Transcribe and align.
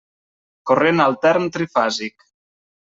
Corrent 0.71 1.03
altern 1.07 1.47
trifàsic. 1.59 2.29